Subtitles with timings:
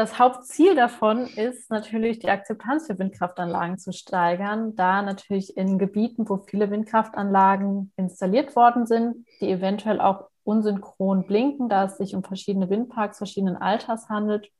[0.00, 6.26] das Hauptziel davon ist natürlich, die Akzeptanz für Windkraftanlagen zu steigern, da natürlich in Gebieten,
[6.26, 12.24] wo viele Windkraftanlagen installiert worden sind, die eventuell auch unsynchron blinken, da es sich um
[12.24, 14.50] verschiedene Windparks verschiedenen Alters handelt,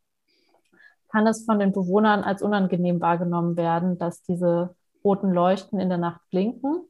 [1.11, 5.97] kann es von den Bewohnern als unangenehm wahrgenommen werden, dass diese roten Leuchten in der
[5.97, 6.83] Nacht blinken.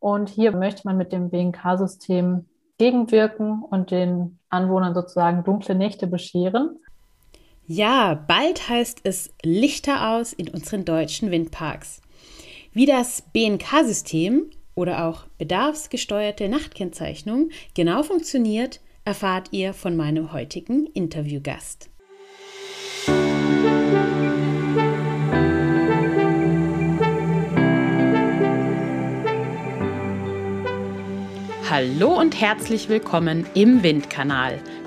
[0.00, 2.48] Und hier möchte man mit dem BNK-System
[2.78, 6.80] gegenwirken und den Anwohnern sozusagen dunkle Nächte bescheren.
[7.74, 12.02] Ja, bald heißt es Lichter aus in unseren deutschen Windparks.
[12.74, 21.88] Wie das BNK-System oder auch bedarfsgesteuerte Nachtkennzeichnung genau funktioniert, erfahrt ihr von meinem heutigen Interviewgast.
[31.70, 34.60] Hallo und herzlich willkommen im Windkanal,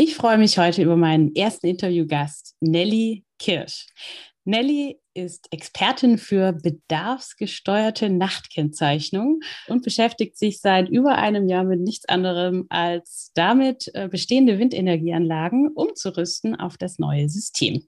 [0.00, 3.88] Ich freue mich heute über meinen ersten Interviewgast, Nelly Kirsch.
[4.44, 12.08] Nelly ist Expertin für bedarfsgesteuerte Nachtkennzeichnung und beschäftigt sich seit über einem Jahr mit nichts
[12.08, 17.82] anderem als damit, äh, bestehende Windenergieanlagen umzurüsten auf das neue System.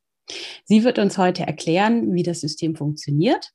[0.64, 3.52] Sie wird uns heute erklären, wie das System funktioniert,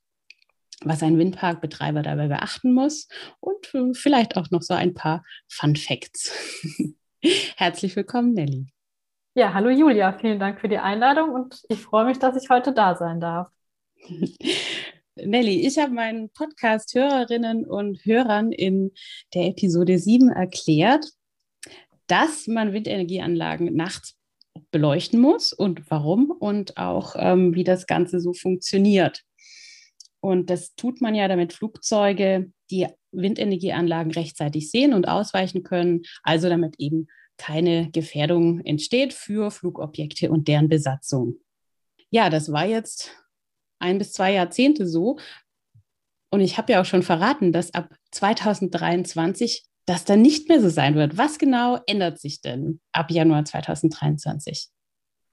[0.79, 3.09] was ein Windparkbetreiber dabei beachten muss
[3.41, 6.31] und äh, vielleicht auch noch so ein paar Fun Facts.
[7.57, 8.67] Herzlich willkommen, Nelly.
[9.33, 12.73] Ja, hallo Julia, vielen Dank für die Einladung und ich freue mich, dass ich heute
[12.73, 13.49] da sein darf.
[15.15, 18.91] Nelly, ich habe meinen Podcast-Hörerinnen und Hörern in
[19.33, 21.05] der Episode 7 erklärt,
[22.07, 24.15] dass man Windenergieanlagen nachts
[24.71, 29.23] beleuchten muss und warum und auch ähm, wie das Ganze so funktioniert.
[30.25, 36.49] Und das tut man ja, damit Flugzeuge die Windenergieanlagen rechtzeitig sehen und ausweichen können, also
[36.49, 37.05] damit eben
[37.37, 41.35] keine Gefährdung entsteht für Flugobjekte und deren Besatzung.
[42.09, 43.11] Ja, das war jetzt
[43.77, 45.19] ein bis zwei Jahrzehnte so.
[46.31, 50.69] Und ich habe ja auch schon verraten, dass ab 2023 das dann nicht mehr so
[50.69, 51.19] sein wird.
[51.19, 54.69] Was genau ändert sich denn ab Januar 2023?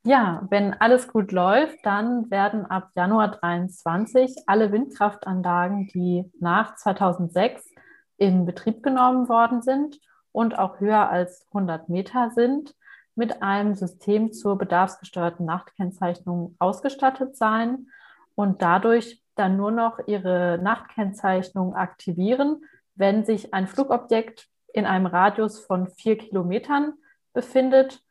[0.05, 7.71] Ja, wenn alles gut läuft, dann werden ab Januar 2023 alle Windkraftanlagen, die nach 2006
[8.17, 10.01] in Betrieb genommen worden sind
[10.33, 12.75] und auch höher als 100 Meter sind,
[13.15, 17.87] mit einem System zur bedarfsgesteuerten Nachtkennzeichnung ausgestattet sein
[18.35, 22.65] und dadurch dann nur noch ihre Nachtkennzeichnung aktivieren,
[22.97, 26.95] wenn sich ein Flugobjekt in einem Radius von vier Kilometern
[27.33, 28.03] befindet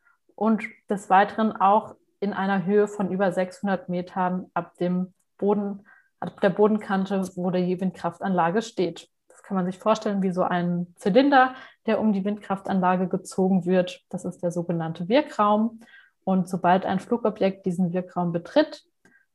[0.41, 5.85] und des Weiteren auch in einer Höhe von über 600 Metern ab dem Boden,
[6.19, 9.07] ab der Bodenkante, wo die Windkraftanlage steht
[9.51, 13.99] kann man sich vorstellen wie so ein Zylinder, der um die Windkraftanlage gezogen wird.
[14.07, 15.81] Das ist der sogenannte Wirkraum.
[16.23, 18.85] Und sobald ein Flugobjekt diesen Wirkraum betritt,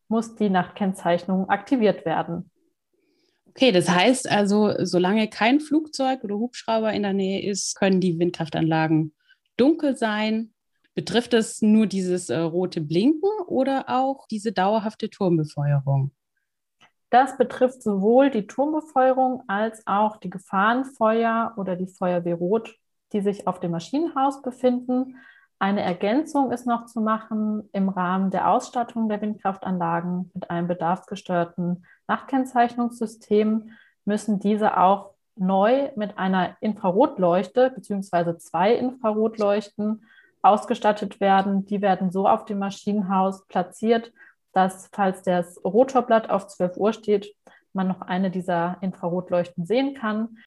[0.08, 2.50] muss die Nachtkennzeichnung aktiviert werden.
[3.50, 8.18] Okay, das heißt also, solange kein Flugzeug oder Hubschrauber in der Nähe ist, können die
[8.18, 9.14] Windkraftanlagen
[9.58, 10.54] dunkel sein.
[10.96, 16.10] Betrifft es nur dieses äh, rote Blinken oder auch diese dauerhafte Turmbefeuerung?
[17.10, 22.74] Das betrifft sowohl die Turmbefeuerung als auch die Gefahrenfeuer oder die Feuerwehr Rot,
[23.12, 25.16] die sich auf dem Maschinenhaus befinden.
[25.58, 31.84] Eine Ergänzung ist noch zu machen im Rahmen der Ausstattung der Windkraftanlagen mit einem bedarfsgesteuerten
[32.08, 33.70] Nachtkennzeichnungssystem
[34.06, 38.38] müssen diese auch neu mit einer Infrarotleuchte bzw.
[38.38, 40.02] zwei Infrarotleuchten
[40.46, 41.66] ausgestattet werden.
[41.66, 44.12] Die werden so auf dem Maschinenhaus platziert,
[44.52, 47.34] dass, falls das Rotorblatt auf 12 Uhr steht,
[47.72, 50.38] man noch eine dieser Infrarotleuchten sehen kann.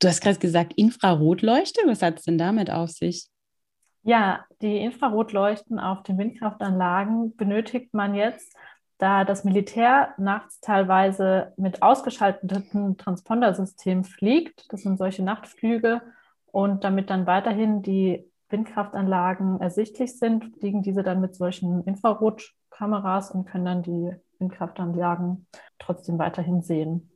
[0.00, 1.80] Du hast gerade gesagt, Infrarotleuchte.
[1.86, 3.28] Was hat es denn damit auf sich?
[4.02, 8.52] Ja, die Infrarotleuchten auf den Windkraftanlagen benötigt man jetzt,
[8.98, 14.72] da das Militär nachts teilweise mit ausgeschaltetem Transpondersystem fliegt.
[14.72, 16.02] Das sind solche Nachtflüge.
[16.46, 23.30] Und damit dann weiterhin die Windkraftanlagen ersichtlich sind, fliegen diese dann mit solchen Infrarot Kameras
[23.30, 25.46] und können dann die Windkraftanlagen
[25.78, 27.10] trotzdem weiterhin sehen.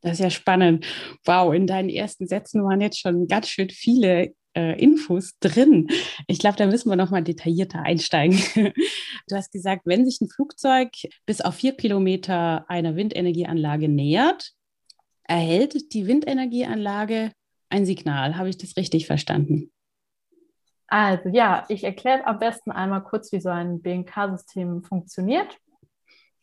[0.00, 0.86] Das ist ja spannend.
[1.24, 5.88] Wow, in deinen ersten Sätzen waren jetzt schon ganz schön viele äh, Infos drin.
[6.26, 8.38] Ich glaube, da müssen wir nochmal detaillierter einsteigen.
[9.30, 10.88] Du hast gesagt, wenn sich ein Flugzeug
[11.26, 14.52] bis auf vier Kilometer einer Windenergieanlage nähert,
[15.24, 17.32] erhält die Windenergieanlage
[17.68, 18.38] ein Signal.
[18.38, 19.70] Habe ich das richtig verstanden?
[20.88, 25.58] Also ja, ich erkläre am besten einmal kurz, wie so ein BNK-System funktioniert.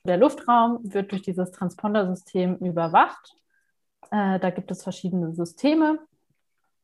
[0.04, 3.36] Der Luftraum wird durch dieses Transpondersystem überwacht.
[4.12, 6.00] Äh, da gibt es verschiedene Systeme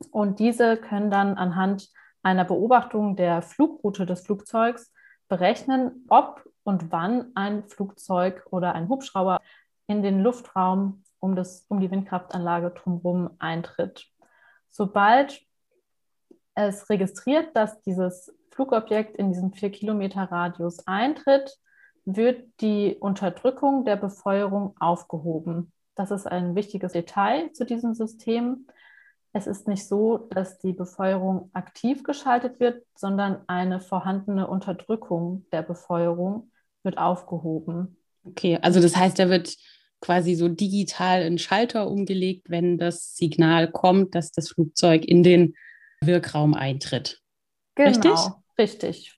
[0.10, 1.90] und diese können dann anhand
[2.24, 4.92] einer Beobachtung der Flugroute des Flugzeugs
[5.28, 9.40] berechnen, ob und wann ein Flugzeug oder ein Hubschrauber
[9.88, 14.08] in den Luftraum um, das, um die Windkraftanlage drumherum eintritt.
[14.70, 15.42] Sobald
[16.68, 21.58] es registriert, dass dieses Flugobjekt in diesen vier Kilometer Radius eintritt,
[22.06, 25.72] wird die Unterdrückung der Befeuerung aufgehoben.
[25.96, 28.68] Das ist ein wichtiges Detail zu diesem System.
[29.34, 35.62] Es ist nicht so, dass die Befeuerung aktiv geschaltet wird, sondern eine vorhandene Unterdrückung der
[35.62, 36.52] Befeuerung
[36.84, 37.98] wird aufgehoben.
[38.24, 39.56] Okay, also das heißt, da wird
[40.02, 45.56] quasi so digital ein Schalter umgelegt, wenn das Signal kommt, dass das Flugzeug in den
[46.04, 47.22] Wirkraum eintritt.
[47.76, 48.90] Genau, richtig.
[48.90, 49.18] richtig.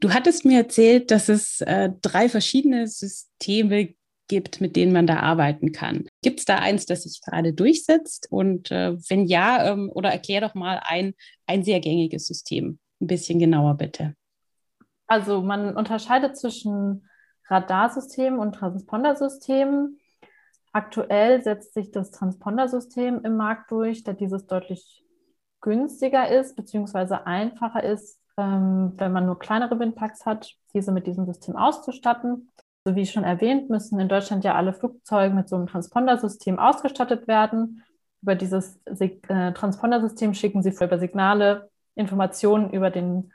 [0.00, 3.94] Du hattest mir erzählt, dass es äh, drei verschiedene Systeme
[4.28, 6.06] gibt, mit denen man da arbeiten kann.
[6.22, 8.28] Gibt es da eins, das sich gerade durchsetzt?
[8.30, 11.14] Und äh, wenn ja, ähm, oder erklär doch mal ein,
[11.46, 12.78] ein sehr gängiges System.
[13.00, 14.14] Ein bisschen genauer bitte.
[15.06, 17.08] Also man unterscheidet zwischen
[17.48, 19.98] Radarsystemen und Transpondersystemen.
[20.72, 25.02] Aktuell setzt sich das Transpondersystem im Markt durch, da dieses deutlich
[25.60, 31.26] günstiger ist, beziehungsweise einfacher ist, ähm, wenn man nur kleinere Windparks hat, diese mit diesem
[31.26, 32.50] System auszustatten.
[32.84, 37.26] So wie schon erwähnt, müssen in Deutschland ja alle Flugzeuge mit so einem Transpondersystem ausgestattet
[37.28, 37.82] werden.
[38.22, 41.68] Über dieses äh, Transpondersystem schicken sie über Signale
[41.98, 43.32] Informationen über, den,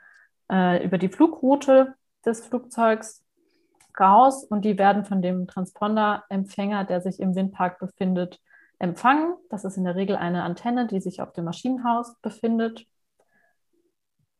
[0.50, 1.94] äh, über die Flugroute
[2.24, 3.22] des Flugzeugs
[4.00, 8.40] raus und die werden von dem Transponderempfänger, der sich im Windpark befindet,
[8.84, 9.34] empfangen.
[9.50, 12.86] Das ist in der Regel eine Antenne, die sich auf dem Maschinenhaus befindet.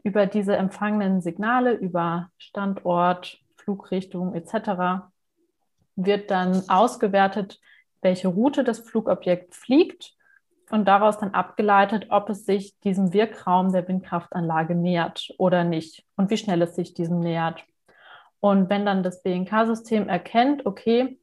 [0.02, 5.08] Über diese empfangenen Signale, über Standort, Flugrichtung etc.
[5.96, 7.58] wird dann ausgewertet,
[8.02, 10.14] welche Route das Flugobjekt fliegt
[10.70, 16.30] und daraus dann abgeleitet, ob es sich diesem Wirkraum der Windkraftanlage nähert oder nicht und
[16.30, 17.64] wie schnell es sich diesem nähert.
[18.40, 21.18] Und wenn dann das BNK-System erkennt, okay,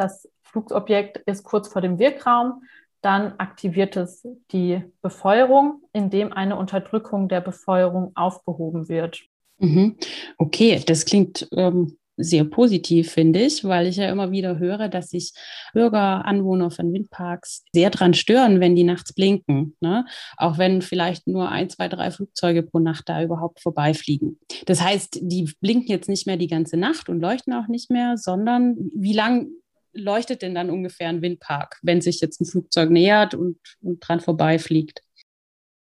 [0.00, 2.62] das Flugobjekt ist kurz vor dem Wirkraum,
[3.02, 9.22] dann aktiviert es die Befeuerung, indem eine Unterdrückung der Befeuerung aufgehoben wird.
[9.58, 9.96] Mhm.
[10.38, 15.10] Okay, das klingt ähm, sehr positiv, finde ich, weil ich ja immer wieder höre, dass
[15.10, 15.32] sich
[15.72, 19.76] Bürger, Anwohner von Windparks sehr dran stören, wenn die nachts blinken.
[19.80, 20.04] Ne?
[20.36, 24.38] Auch wenn vielleicht nur ein, zwei, drei Flugzeuge pro Nacht da überhaupt vorbeifliegen.
[24.66, 28.16] Das heißt, die blinken jetzt nicht mehr die ganze Nacht und leuchten auch nicht mehr,
[28.18, 29.48] sondern wie lang
[29.92, 34.20] leuchtet denn dann ungefähr ein Windpark, wenn sich jetzt ein Flugzeug nähert und, und dran
[34.20, 35.02] vorbeifliegt?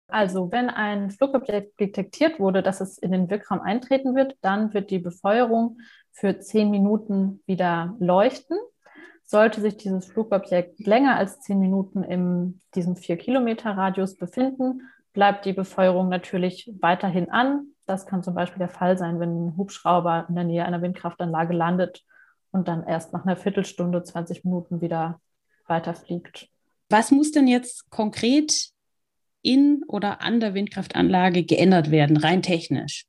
[0.08, 4.92] Also wenn ein Flugobjekt detektiert wurde, dass es in den Wirkraum eintreten wird, dann wird
[4.92, 5.78] die Befeuerung
[6.12, 8.58] für zehn Minuten wieder leuchten.
[9.24, 14.82] Sollte sich dieses Flugobjekt länger als zehn Minuten in diesem vier Kilometer Radius befinden,
[15.14, 17.68] bleibt die Befeuerung natürlich weiterhin an.
[17.86, 21.54] Das kann zum Beispiel der Fall sein, wenn ein Hubschrauber in der Nähe einer Windkraftanlage
[21.54, 22.04] landet
[22.52, 25.20] und dann erst nach einer Viertelstunde, 20 Minuten wieder
[25.68, 26.50] weiterfliegt.
[26.90, 28.72] Was muss denn jetzt konkret
[29.42, 33.06] in oder an der Windkraftanlage geändert werden, rein technisch?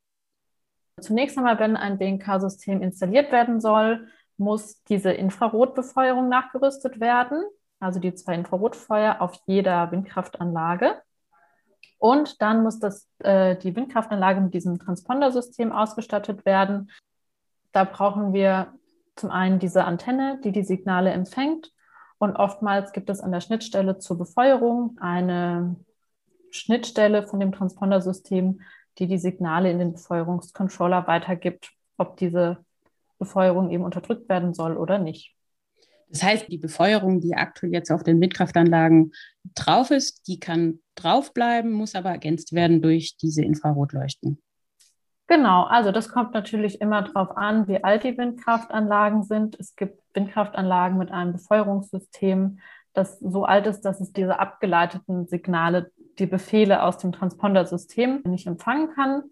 [0.99, 4.07] Zunächst einmal, wenn ein BNK-System installiert werden soll,
[4.37, 7.43] muss diese Infrarotbefeuerung nachgerüstet werden,
[7.79, 11.01] also die zwei Infrarotfeuer auf jeder Windkraftanlage.
[11.97, 16.91] Und dann muss das, äh, die Windkraftanlage mit diesem Transpondersystem ausgestattet werden.
[17.71, 18.73] Da brauchen wir
[19.15, 21.71] zum einen diese Antenne, die die Signale empfängt.
[22.17, 25.75] Und oftmals gibt es an der Schnittstelle zur Befeuerung eine
[26.51, 28.61] Schnittstelle von dem Transpondersystem,
[28.99, 32.63] die die Signale in den Befeuerungscontroller weitergibt, ob diese
[33.19, 35.35] Befeuerung eben unterdrückt werden soll oder nicht.
[36.09, 39.13] Das heißt, die Befeuerung, die aktuell jetzt auf den Windkraftanlagen
[39.55, 44.39] drauf ist, die kann draufbleiben, muss aber ergänzt werden durch diese Infrarotleuchten.
[45.27, 49.57] Genau, also das kommt natürlich immer darauf an, wie alt die Windkraftanlagen sind.
[49.59, 52.59] Es gibt Windkraftanlagen mit einem Befeuerungssystem,
[52.93, 58.45] das so alt ist, dass es diese abgeleiteten Signale die Befehle aus dem Transpondersystem nicht
[58.47, 59.23] empfangen kann.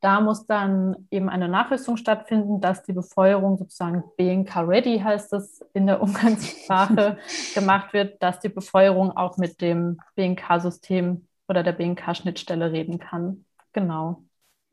[0.00, 5.86] Da muss dann eben eine Nachrüstung stattfinden, dass die Befeuerung sozusagen BNK-ready heißt es in
[5.86, 7.18] der Umgangssprache
[7.54, 13.44] gemacht wird, dass die Befeuerung auch mit dem BNK-System oder der BNK-Schnittstelle reden kann.
[13.72, 14.24] Genau.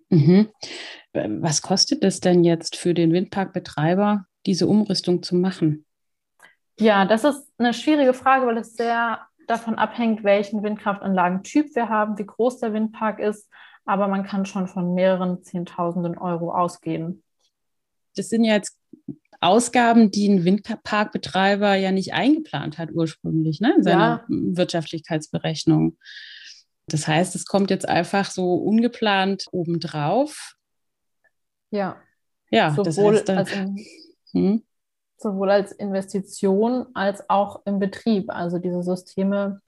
[0.09, 0.49] Mhm.
[1.13, 5.85] Was kostet es denn jetzt für den Windparkbetreiber, diese Umrüstung zu machen?
[6.79, 12.17] Ja, das ist eine schwierige Frage, weil es sehr davon abhängt, welchen Windkraftanlagentyp wir haben,
[12.17, 13.49] wie groß der Windpark ist.
[13.85, 17.23] Aber man kann schon von mehreren Zehntausenden Euro ausgehen.
[18.15, 18.77] Das sind ja jetzt
[19.39, 24.25] Ausgaben, die ein Windparkbetreiber ja nicht eingeplant hat ursprünglich, ne, in seiner ja.
[24.27, 25.97] Wirtschaftlichkeitsberechnung.
[26.89, 30.55] Das heißt, es kommt jetzt einfach so ungeplant obendrauf.
[31.69, 31.97] Ja.
[32.49, 33.85] Ja, sowohl, das heißt, als in,
[34.31, 34.63] hm?
[35.17, 38.29] sowohl als Investition als auch im Betrieb.
[38.29, 39.61] Also diese Systeme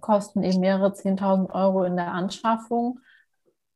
[0.00, 3.00] kosten eben mehrere 10.000 Euro in der Anschaffung.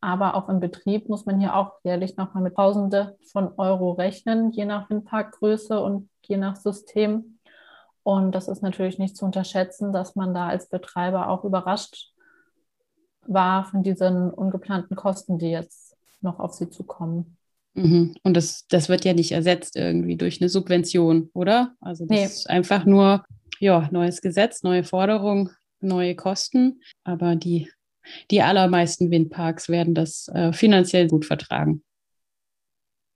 [0.00, 4.52] Aber auch im Betrieb muss man hier auch jährlich nochmal mit Tausende von Euro rechnen,
[4.52, 7.40] je nach Windparkgröße und je nach System.
[8.04, 12.12] Und das ist natürlich nicht zu unterschätzen, dass man da als Betreiber auch überrascht
[13.28, 17.37] war von diesen ungeplanten Kosten, die jetzt noch auf sie zukommen.
[17.75, 18.14] Mhm.
[18.23, 21.75] Und das, das wird ja nicht ersetzt irgendwie durch eine Subvention, oder?
[21.80, 22.25] Also das nee.
[22.25, 23.25] ist einfach nur
[23.61, 26.80] ja, neues Gesetz, neue Forderung, neue Kosten.
[27.04, 27.70] Aber die,
[28.30, 31.82] die allermeisten Windparks werden das äh, finanziell gut vertragen.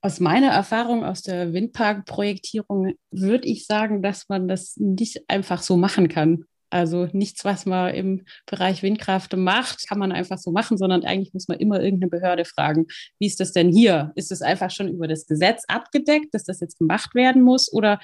[0.05, 5.77] Aus meiner Erfahrung aus der Windparkprojektierung würde ich sagen, dass man das nicht einfach so
[5.77, 6.45] machen kann.
[6.73, 11.35] Also nichts, was man im Bereich Windkraft macht, kann man einfach so machen, sondern eigentlich
[11.35, 12.87] muss man immer irgendeine Behörde fragen,
[13.19, 14.11] wie ist das denn hier?
[14.15, 18.01] Ist es einfach schon über das Gesetz abgedeckt, dass das jetzt gemacht werden muss oder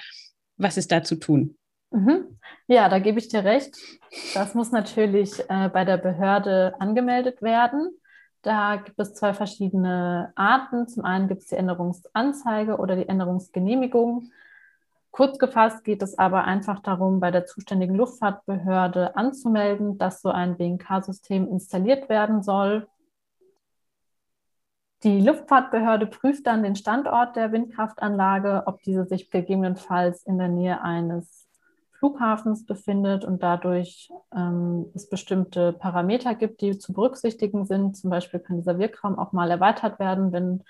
[0.57, 1.57] was ist da zu tun?
[1.89, 2.37] Mhm.
[2.67, 3.75] Ja, da gebe ich dir recht.
[4.35, 7.89] Das muss natürlich äh, bei der Behörde angemeldet werden.
[8.43, 10.87] Da gibt es zwei verschiedene Arten.
[10.87, 14.31] Zum einen gibt es die Änderungsanzeige oder die Änderungsgenehmigung.
[15.11, 20.57] Kurz gefasst geht es aber einfach darum, bei der zuständigen Luftfahrtbehörde anzumelden, dass so ein
[20.57, 22.87] BNK-System installiert werden soll.
[25.03, 30.81] Die Luftfahrtbehörde prüft dann den Standort der Windkraftanlage, ob diese sich gegebenenfalls in der Nähe
[30.81, 31.47] eines
[31.99, 37.97] Flughafens befindet und dadurch ähm, es bestimmte Parameter gibt, die zu berücksichtigen sind.
[37.97, 40.63] Zum Beispiel kann dieser Wirkraum auch mal erweitert werden, wenn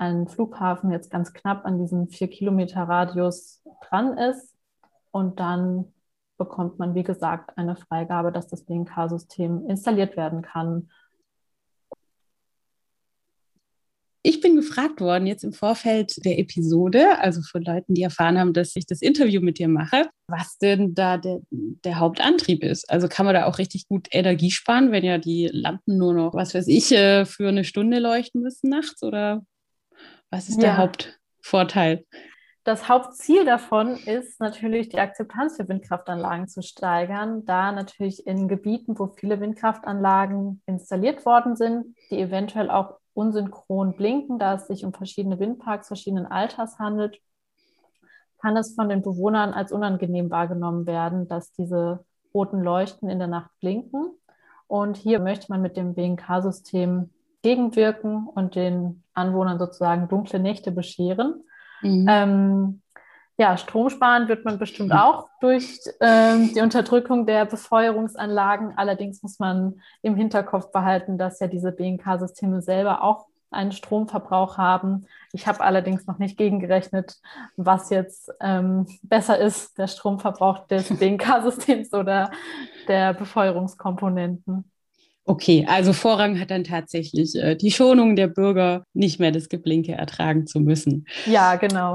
[0.00, 4.56] ein Flughafen jetzt ganz knapp an diesem vier Kilometer Radius dran ist.
[5.10, 5.92] Und dann
[6.38, 10.90] bekommt man, wie gesagt, eine Freigabe, dass das BNK-System installiert werden kann.
[14.22, 18.52] Ich bin gefragt worden jetzt im Vorfeld der Episode, also von Leuten, die erfahren haben,
[18.54, 22.88] dass ich das Interview mit dir mache, was denn da der, der Hauptantrieb ist.
[22.90, 26.34] Also kann man da auch richtig gut Energie sparen, wenn ja die Lampen nur noch,
[26.34, 29.42] was weiß ich, äh, für eine Stunde leuchten müssen nachts oder
[30.30, 30.68] was ist ja.
[30.68, 32.04] der Hauptvorteil?
[32.64, 38.98] Das Hauptziel davon ist natürlich, die Akzeptanz für Windkraftanlagen zu steigern, da natürlich in Gebieten,
[38.98, 44.92] wo viele Windkraftanlagen installiert worden sind, die eventuell auch unsynchron blinken, da es sich um
[44.92, 47.18] verschiedene Windparks verschiedenen Alters handelt,
[48.40, 53.28] kann es von den Bewohnern als unangenehm wahrgenommen werden, dass diese roten Leuchten in der
[53.28, 54.12] Nacht blinken.
[54.66, 57.10] Und hier möchte man mit dem BNK-System
[57.42, 61.44] gegenwirken und den Anwohnern sozusagen dunkle Nächte bescheren.
[61.82, 62.06] Mhm.
[62.08, 62.82] Ähm,
[63.40, 68.74] ja, Strom sparen wird man bestimmt auch durch ähm, die Unterdrückung der Befeuerungsanlagen.
[68.76, 75.06] Allerdings muss man im Hinterkopf behalten, dass ja diese BNK-Systeme selber auch einen Stromverbrauch haben.
[75.32, 77.16] Ich habe allerdings noch nicht gegengerechnet,
[77.56, 82.30] was jetzt ähm, besser ist, der Stromverbrauch des BNK-Systems oder
[82.88, 84.70] der Befeuerungskomponenten.
[85.24, 89.92] Okay, also Vorrang hat dann tatsächlich äh, die Schonung der Bürger, nicht mehr das Geblinke
[89.92, 91.06] ertragen zu müssen.
[91.26, 91.94] Ja, genau.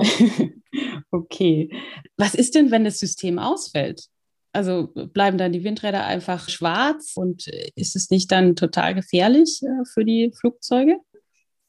[1.12, 1.70] okay.
[2.18, 4.06] Was ist denn, wenn das System ausfällt?
[4.54, 9.62] Also bleiben dann die Windräder einfach schwarz und äh, ist es nicht dann total gefährlich
[9.64, 11.00] äh, für die Flugzeuge?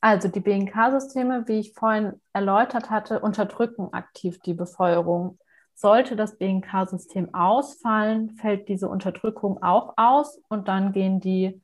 [0.00, 5.38] Also die BNK-Systeme, wie ich vorhin erläutert hatte, unterdrücken aktiv die Befeuerung.
[5.78, 11.60] Sollte das BNK-System ausfallen, fällt diese Unterdrückung auch aus und dann gehen die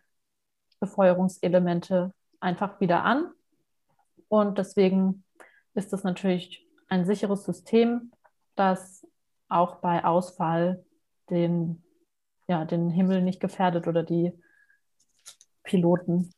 [0.80, 3.30] Befeuerungselemente einfach wieder an.
[4.28, 5.24] Und deswegen
[5.74, 8.12] ist es natürlich ein sicheres System,
[8.54, 9.06] das
[9.48, 10.84] auch bei Ausfall
[11.30, 11.82] den,
[12.48, 14.32] ja, den Himmel nicht gefährdet oder die
[15.62, 16.34] Piloten.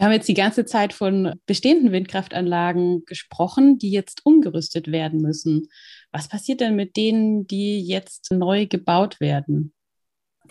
[0.00, 5.68] Wir haben jetzt die ganze Zeit von bestehenden Windkraftanlagen gesprochen, die jetzt umgerüstet werden müssen.
[6.12, 9.72] Was passiert denn mit denen, die jetzt neu gebaut werden?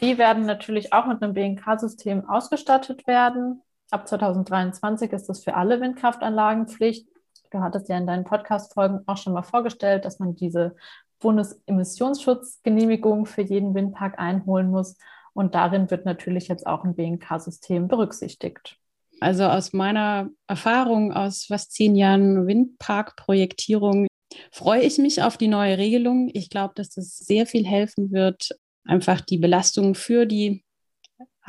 [0.02, 3.62] Die werden natürlich auch mit einem BNK-System ausgestattet werden.
[3.92, 7.10] Ab 2023 ist das für alle Windkraftanlagen Pflicht.
[7.52, 10.78] Du hattest ja in deinen Podcast-Folgen auch schon mal vorgestellt, dass man diese
[11.20, 14.96] Bundesemissionsschutzgenehmigung für jeden Windpark einholen muss.
[15.34, 18.78] Und darin wird natürlich jetzt auch ein BNK-System berücksichtigt.
[19.20, 24.08] Also aus meiner Erfahrung aus fast zehn Jahren Windparkprojektierung
[24.52, 26.30] freue ich mich auf die neue Regelung.
[26.34, 28.50] Ich glaube, dass das sehr viel helfen wird,
[28.84, 30.64] einfach die Belastung für die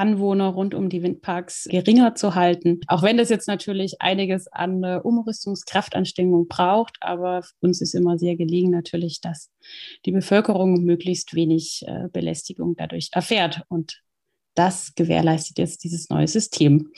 [0.01, 2.81] Anwohner rund um die Windparks geringer zu halten.
[2.87, 8.37] Auch wenn das jetzt natürlich einiges an äh, Umrüstungskraftanstrengung braucht, aber uns ist immer sehr
[8.37, 9.51] gelegen natürlich, dass
[10.07, 13.63] die Bevölkerung möglichst wenig äh, Belästigung dadurch erfährt.
[13.69, 14.03] Und
[14.55, 16.91] das gewährleistet jetzt dieses neue System.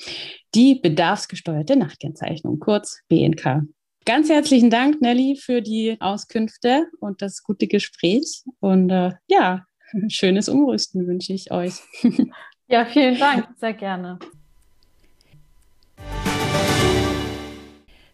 [0.54, 3.62] Die bedarfsgesteuerte Nachtkennzeichnung, kurz BNK.
[4.04, 8.42] Ganz herzlichen Dank, Nelly, für die Auskünfte und das gute Gespräch.
[8.59, 9.64] Und äh, ja,
[10.09, 11.75] schönes Umrüsten wünsche ich euch.
[12.68, 14.21] Ja, vielen Dank, sehr gerne.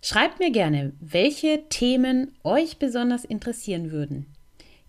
[0.03, 4.27] Schreibt mir gerne, welche Themen euch besonders interessieren würden.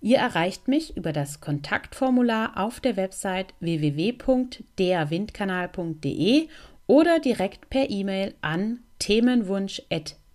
[0.01, 6.47] Ihr erreicht mich über das Kontaktformular auf der Website www.derwindkanal.de
[6.87, 8.79] oder direkt per E-Mail an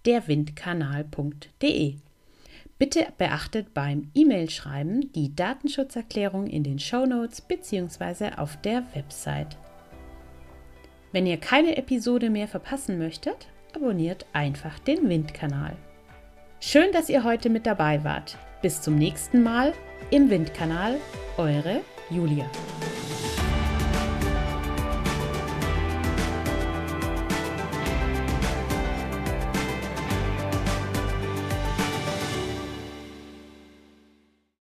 [0.04, 1.96] themenwunsch@derwindkanal.de.
[2.78, 8.32] Bitte beachtet beim E-Mail-Schreiben die Datenschutzerklärung in den Show Notes bzw.
[8.36, 9.56] auf der Website.
[11.12, 15.76] Wenn ihr keine Episode mehr verpassen möchtet, abonniert einfach den Windkanal.
[16.60, 18.36] Schön, dass ihr heute mit dabei wart.
[18.62, 19.72] Bis zum nächsten Mal
[20.10, 20.96] im Windkanal,
[21.36, 22.50] eure Julia.